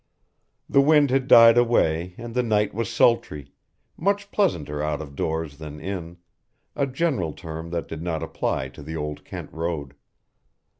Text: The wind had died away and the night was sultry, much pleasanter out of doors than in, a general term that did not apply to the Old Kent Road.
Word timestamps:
The 0.67 0.81
wind 0.81 1.11
had 1.11 1.27
died 1.27 1.59
away 1.59 2.15
and 2.17 2.33
the 2.33 2.41
night 2.41 2.73
was 2.73 2.91
sultry, 2.91 3.53
much 3.95 4.31
pleasanter 4.31 4.81
out 4.81 4.99
of 4.99 5.15
doors 5.15 5.59
than 5.59 5.79
in, 5.79 6.17
a 6.75 6.87
general 6.87 7.33
term 7.33 7.69
that 7.69 7.87
did 7.87 8.01
not 8.01 8.23
apply 8.23 8.69
to 8.69 8.81
the 8.81 8.95
Old 8.95 9.23
Kent 9.23 9.53
Road. 9.53 9.93